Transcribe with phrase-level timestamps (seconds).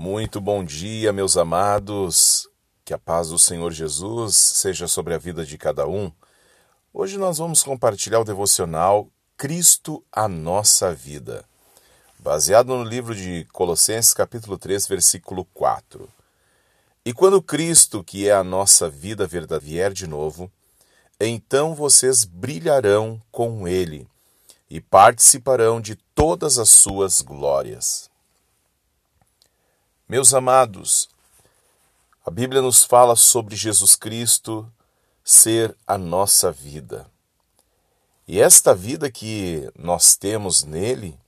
[0.00, 2.48] Muito bom dia, meus amados.
[2.84, 6.12] Que a paz do Senhor Jesus seja sobre a vida de cada um.
[6.94, 11.44] Hoje nós vamos compartilhar o devocional Cristo a nossa vida,
[12.16, 16.08] baseado no livro de Colossenses, capítulo 3, versículo 4.
[17.04, 20.48] E quando Cristo, que é a nossa vida verdadeira, vier de novo,
[21.18, 24.06] então vocês brilharão com ele
[24.70, 28.07] e participarão de todas as suas glórias.
[30.10, 31.10] Meus amados,
[32.24, 34.66] a Bíblia nos fala sobre Jesus Cristo
[35.22, 37.06] ser a nossa vida.
[38.26, 41.20] E esta vida que nós temos nele,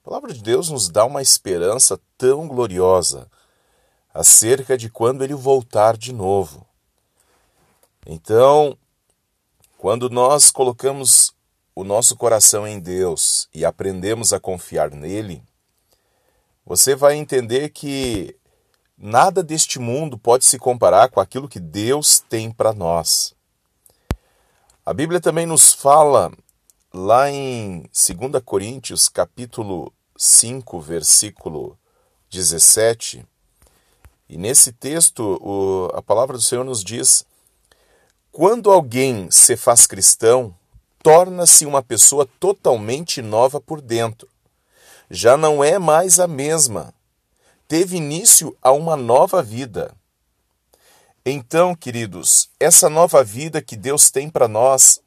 [0.00, 3.30] a palavra de Deus nos dá uma esperança tão gloriosa
[4.14, 6.66] acerca de quando ele voltar de novo.
[8.06, 8.78] Então,
[9.76, 11.34] quando nós colocamos
[11.74, 15.44] o nosso coração em Deus e aprendemos a confiar nele,
[16.66, 18.36] você vai entender que
[18.98, 23.32] nada deste mundo pode se comparar com aquilo que Deus tem para nós.
[24.84, 26.32] A Bíblia também nos fala
[26.92, 31.78] lá em 2 Coríntios, capítulo 5, versículo
[32.30, 33.24] 17,
[34.28, 37.24] e nesse texto o, a palavra do Senhor nos diz:
[38.32, 40.52] quando alguém se faz cristão,
[41.00, 44.28] torna-se uma pessoa totalmente nova por dentro
[45.10, 46.92] já não é mais a mesma.
[47.68, 49.94] Teve início a uma nova vida.
[51.24, 55.00] Então, queridos, essa nova vida que Deus tem para nós,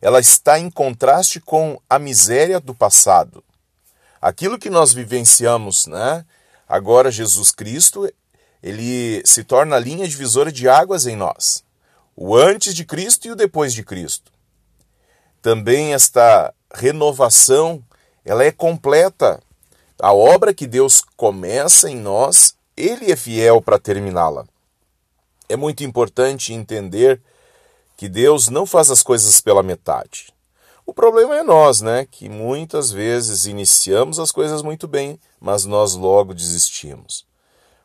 [0.00, 3.42] ela está em contraste com a miséria do passado.
[4.20, 6.24] Aquilo que nós vivenciamos, né?
[6.68, 8.08] Agora Jesus Cristo,
[8.62, 11.64] ele se torna a linha divisora de águas em nós.
[12.14, 14.32] O antes de Cristo e o depois de Cristo.
[15.42, 17.82] Também esta renovação
[18.26, 19.40] ela é completa.
[20.00, 24.44] A obra que Deus começa em nós, Ele é fiel para terminá-la.
[25.48, 27.22] É muito importante entender
[27.96, 30.34] que Deus não faz as coisas pela metade.
[30.84, 32.04] O problema é nós, né?
[32.10, 37.24] Que muitas vezes iniciamos as coisas muito bem, mas nós logo desistimos.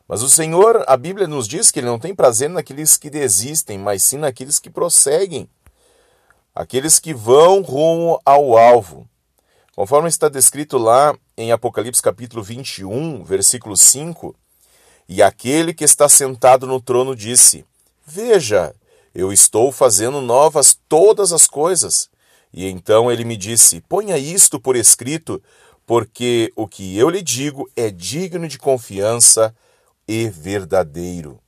[0.08, 3.78] Mas o Senhor, a Bíblia nos diz que Ele não tem prazer naqueles que desistem,
[3.78, 5.48] mas sim naqueles que prosseguem,
[6.52, 9.08] aqueles que vão rumo ao alvo.
[9.74, 14.36] Conforme está descrito lá em Apocalipse capítulo 21, versículo 5,
[15.08, 17.64] e aquele que está sentado no trono disse:
[18.06, 18.74] Veja,
[19.14, 22.10] eu estou fazendo novas todas as coisas.
[22.52, 25.42] E então ele me disse: Ponha isto por escrito,
[25.86, 29.54] porque o que eu lhe digo é digno de confiança
[30.06, 31.40] e verdadeiro.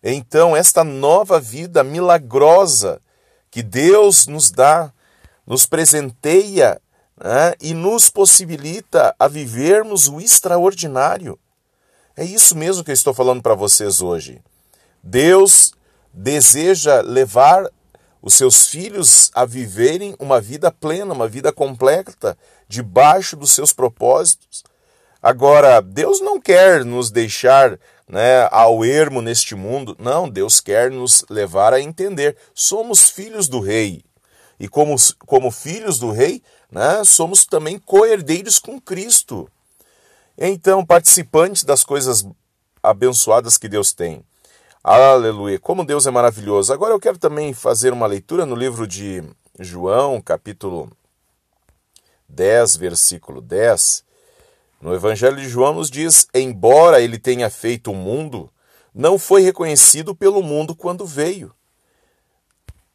[0.00, 3.02] Então, esta nova vida milagrosa
[3.50, 4.92] que Deus nos dá,
[5.44, 6.80] nos presenteia
[7.22, 11.38] né, e nos possibilita a vivermos o extraordinário.
[12.16, 14.40] É isso mesmo que eu estou falando para vocês hoje.
[15.02, 15.72] Deus
[16.12, 17.68] deseja levar
[18.22, 22.38] os seus filhos a viverem uma vida plena, uma vida completa,
[22.68, 24.64] debaixo dos seus propósitos.
[25.20, 29.96] Agora, Deus não quer nos deixar né, ao ermo neste mundo.
[29.98, 32.36] Não, Deus quer nos levar a entender.
[32.54, 34.04] Somos filhos do Rei.
[34.58, 34.94] E como,
[35.26, 39.48] como filhos do Rei, né, somos também co-herdeiros com Cristo.
[40.36, 42.26] Então, participantes das coisas
[42.82, 44.24] abençoadas que Deus tem.
[44.82, 45.58] Aleluia!
[45.58, 46.72] Como Deus é maravilhoso.
[46.72, 49.22] Agora eu quero também fazer uma leitura no livro de
[49.58, 50.90] João, capítulo
[52.28, 54.04] 10, versículo 10.
[54.82, 58.50] No Evangelho de João nos diz: Embora ele tenha feito o mundo,
[58.94, 61.54] não foi reconhecido pelo mundo quando veio.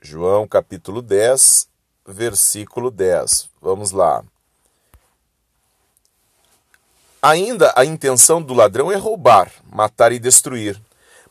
[0.01, 1.67] João capítulo 10,
[2.07, 3.49] versículo 10.
[3.61, 4.23] Vamos lá.
[7.21, 10.79] Ainda a intenção do ladrão é roubar, matar e destruir.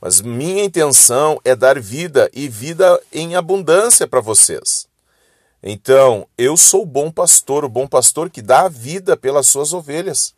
[0.01, 4.87] Mas minha intenção é dar vida e vida em abundância para vocês.
[5.62, 9.73] Então, eu sou o bom pastor, o bom pastor que dá a vida pelas suas
[9.73, 10.35] ovelhas.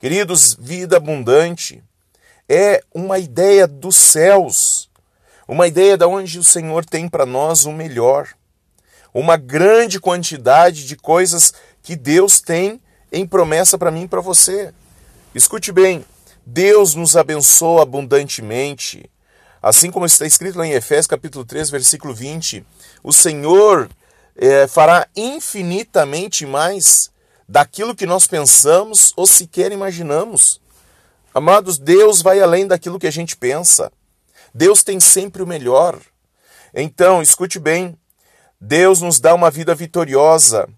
[0.00, 1.84] Queridos, vida abundante
[2.48, 4.88] é uma ideia dos céus,
[5.46, 8.28] uma ideia de onde o Senhor tem para nós o melhor
[9.12, 12.80] uma grande quantidade de coisas que Deus tem
[13.12, 14.74] em promessa para mim e para você.
[15.32, 16.04] Escute bem,
[16.44, 19.08] Deus nos abençoa abundantemente.
[19.62, 22.66] Assim como está escrito lá em Efésios capítulo 3, versículo 20,
[23.02, 23.88] o Senhor
[24.36, 27.10] é, fará infinitamente mais
[27.48, 30.60] daquilo que nós pensamos ou sequer imaginamos.
[31.32, 33.92] Amados, Deus vai além daquilo que a gente pensa.
[34.54, 35.98] Deus tem sempre o melhor.
[36.72, 37.98] Então, escute bem,
[38.60, 40.68] Deus nos dá uma vida vitoriosa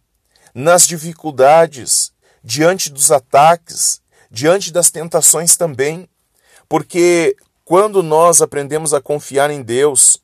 [0.54, 2.12] nas dificuldades,
[2.42, 4.00] diante dos ataques,
[4.30, 6.08] diante das tentações também.
[6.68, 10.22] Porque quando nós aprendemos a confiar em Deus,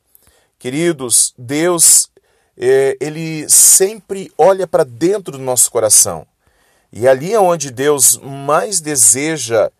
[0.59, 2.11] queridos, Deus,
[2.57, 6.27] é, ele sempre olha para dentro do nosso coração.
[6.91, 9.71] E ali é onde Deus mais deseja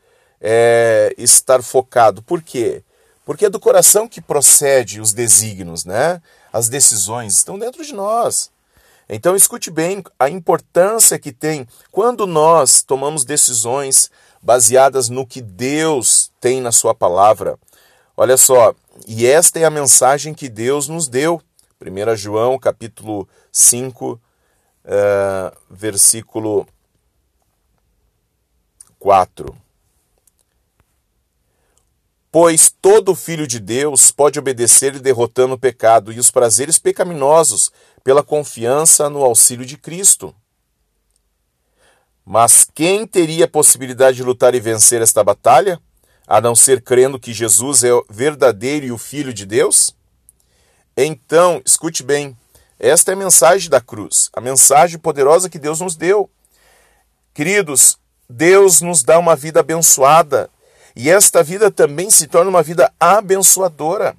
[0.41, 2.23] é, estar focado.
[2.23, 2.83] Por quê?
[3.25, 6.21] Porque é do coração que procede os desígnios, né?
[6.53, 8.51] As decisões estão dentro de nós.
[9.09, 14.11] Então escute bem a importância que tem quando nós tomamos decisões
[14.41, 17.59] baseadas no que Deus tem na sua palavra.
[18.17, 18.75] Olha só,
[19.07, 21.41] e esta é a mensagem que Deus nos deu.
[21.81, 24.21] 1 João capítulo 5, uh,
[24.85, 26.67] eh, versículo
[28.99, 29.62] 4.
[32.33, 37.71] Pois todo filho de Deus pode obedecer-lhe derrotando o pecado e os prazeres pecaminosos
[38.03, 40.35] pela confiança no auxílio de Cristo.
[42.25, 45.79] Mas quem teria a possibilidade de lutar e vencer esta batalha,
[46.27, 49.95] a não ser crendo que Jesus é o verdadeiro e o Filho de Deus?
[50.97, 52.35] Então, escute bem,
[52.79, 56.31] esta é a mensagem da cruz, a mensagem poderosa que Deus nos deu.
[57.35, 60.49] Queridos, Deus nos dá uma vida abençoada
[60.95, 64.15] e esta vida também se torna uma vida abençoadora.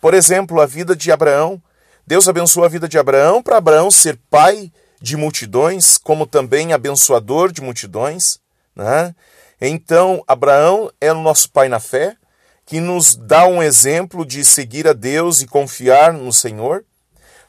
[0.00, 1.60] Por exemplo, a vida de Abraão.
[2.06, 4.70] Deus abençoou a vida de Abraão para Abraão ser pai
[5.00, 8.38] de multidões, como também abençoador de multidões.
[8.74, 9.14] Né?
[9.60, 12.16] Então, Abraão é o nosso pai na fé,
[12.64, 16.84] que nos dá um exemplo de seguir a Deus e confiar no Senhor.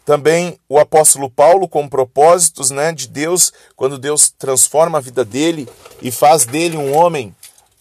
[0.06, 5.68] Também o apóstolo Paulo, com propósitos né, de Deus, quando Deus transforma a vida dele
[6.02, 7.36] e faz dele um homem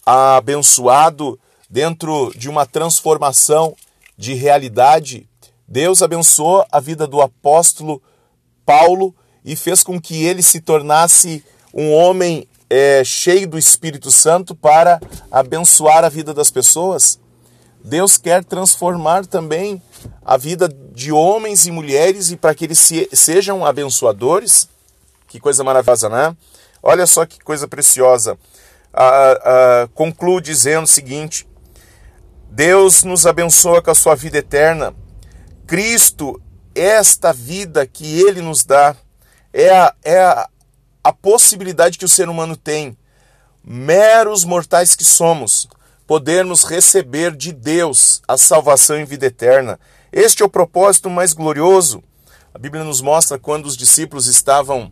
[0.07, 1.37] abençoado
[1.69, 3.75] dentro de uma transformação
[4.17, 5.27] de realidade.
[5.67, 8.01] Deus abençoou a vida do apóstolo
[8.65, 9.13] Paulo
[9.43, 11.43] e fez com que ele se tornasse
[11.73, 17.19] um homem é, cheio do Espírito Santo para abençoar a vida das pessoas.
[17.83, 19.81] Deus quer transformar também
[20.23, 24.69] a vida de homens e mulheres e para que eles se, sejam abençoadores.
[25.27, 26.35] Que coisa maravilhosa, né?
[26.81, 28.37] Olha só que coisa preciosa
[29.93, 31.47] conclui dizendo o seguinte:
[32.49, 34.93] Deus nos abençoa com a sua vida eterna.
[35.65, 36.41] Cristo,
[36.73, 38.95] esta vida que Ele nos dá,
[39.53, 40.49] é a, é a,
[41.03, 42.97] a possibilidade que o ser humano tem,
[43.63, 45.67] meros mortais que somos,
[46.05, 49.79] podermos receber de Deus a salvação em vida eterna.
[50.11, 52.01] Este é o propósito mais glorioso.
[52.53, 54.91] A Bíblia nos mostra quando os discípulos estavam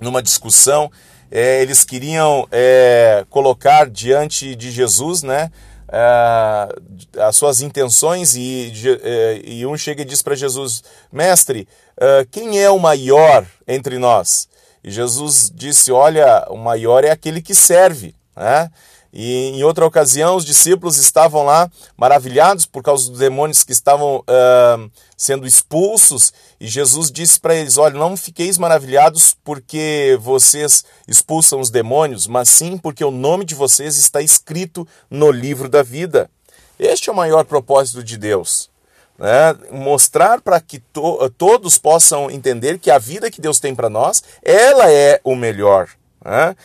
[0.00, 0.90] numa discussão
[1.30, 5.50] é, eles queriam é, colocar diante de Jesus, né,
[5.92, 8.72] é, as suas intenções e,
[9.02, 10.82] é, e um chega e diz para Jesus,
[11.12, 14.48] mestre, é, quem é o maior entre nós?
[14.82, 18.70] E Jesus disse, olha, o maior é aquele que serve, né?
[19.12, 24.18] E em outra ocasião, os discípulos estavam lá maravilhados por causa dos demônios que estavam
[24.18, 31.60] uh, sendo expulsos, e Jesus disse para eles: Olha, não fiqueis maravilhados porque vocês expulsam
[31.60, 36.30] os demônios, mas sim porque o nome de vocês está escrito no livro da vida.
[36.78, 38.70] Este é o maior propósito de Deus.
[39.18, 39.54] Né?
[39.70, 44.22] Mostrar para que to todos possam entender que a vida que Deus tem para nós,
[44.42, 45.90] ela é o melhor.
[46.24, 46.56] Né?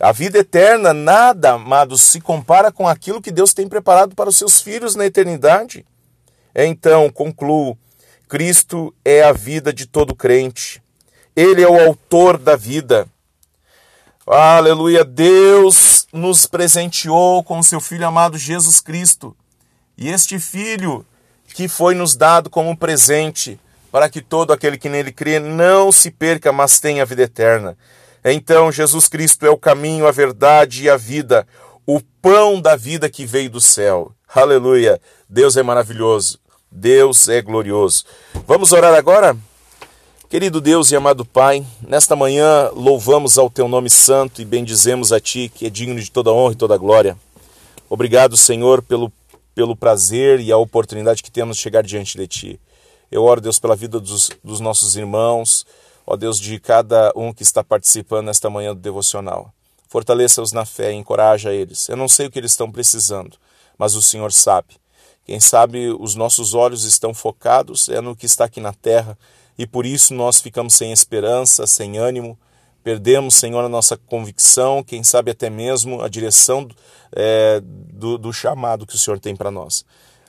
[0.00, 4.36] A vida eterna, nada, amados, se compara com aquilo que Deus tem preparado para os
[4.36, 5.84] seus filhos na eternidade.
[6.54, 7.76] Então, concluo:
[8.28, 10.80] Cristo é a vida de todo crente.
[11.34, 13.08] Ele é o autor da vida.
[14.26, 15.04] Aleluia!
[15.04, 19.36] Deus nos presenteou com seu Filho amado Jesus Cristo.
[19.96, 21.04] E este Filho
[21.54, 23.58] que foi nos dado como presente,
[23.90, 27.76] para que todo aquele que nele crê não se perca, mas tenha a vida eterna.
[28.24, 31.46] Então, Jesus Cristo é o caminho, a verdade e a vida,
[31.86, 34.12] o pão da vida que veio do céu.
[34.34, 35.00] Aleluia!
[35.28, 36.38] Deus é maravilhoso,
[36.70, 38.04] Deus é glorioso.
[38.46, 39.36] Vamos orar agora?
[40.28, 45.18] Querido Deus e amado Pai, nesta manhã louvamos ao Teu nome santo e bendizemos a
[45.18, 47.16] Ti, que é digno de toda honra e toda glória.
[47.88, 49.10] Obrigado, Senhor, pelo,
[49.54, 52.60] pelo prazer e a oportunidade que temos de chegar diante de Ti.
[53.10, 55.64] Eu oro, Deus, pela vida dos, dos nossos irmãos,
[56.10, 59.52] ó Deus, de cada um que está participando nesta manhã do devocional.
[59.88, 61.86] Fortaleça-os na fé, encoraja eles.
[61.86, 63.36] Eu não sei o que eles estão precisando,
[63.76, 64.76] mas o Senhor sabe.
[65.26, 69.18] Quem sabe os nossos olhos estão focados é no que está aqui na terra
[69.58, 72.38] e por isso nós ficamos sem esperança, sem ânimo,
[72.82, 76.66] perdemos, Senhor, a nossa convicção, quem sabe até mesmo a direção
[77.12, 79.84] é, do, do chamado que o Senhor tem para nós.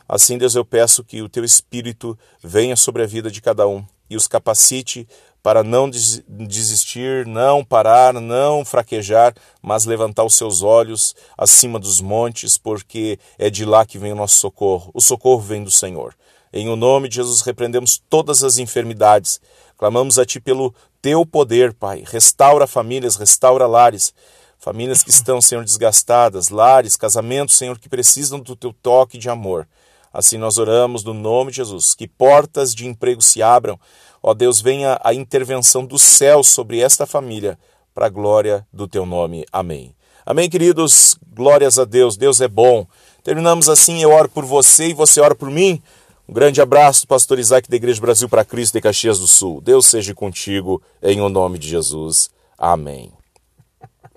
[0.09, 3.85] Assim, Deus, eu peço que o Teu Espírito venha sobre a vida de cada um
[4.09, 5.07] e os capacite
[5.41, 12.57] para não desistir, não parar, não fraquejar, mas levantar os seus olhos acima dos montes,
[12.57, 14.91] porque é de lá que vem o nosso socorro.
[14.93, 16.13] O socorro vem do Senhor.
[16.51, 19.39] Em o nome de Jesus repreendemos todas as enfermidades.
[19.77, 22.03] Clamamos a Ti pelo Teu poder, Pai.
[22.05, 24.13] Restaura famílias, restaura lares.
[24.57, 29.67] Famílias que estão, Senhor, desgastadas, lares, casamentos, Senhor, que precisam do Teu toque de amor.
[30.11, 33.79] Assim nós oramos no nome de Jesus, que portas de emprego se abram.
[34.21, 37.57] Ó Deus, venha a intervenção do céu sobre esta família,
[37.93, 39.45] para a glória do teu nome.
[39.51, 39.95] Amém.
[40.25, 41.17] Amém, queridos.
[41.33, 42.15] Glórias a Deus.
[42.15, 42.85] Deus é bom.
[43.23, 44.01] Terminamos assim.
[44.01, 45.81] Eu oro por você e você ora por mim.
[46.27, 49.59] Um grande abraço pastor Isaac da Igreja Brasil para Cristo de Caxias do Sul.
[49.61, 52.29] Deus seja contigo, em o nome de Jesus.
[52.55, 53.11] Amém.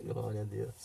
[0.05, 0.82] Glória a Deus.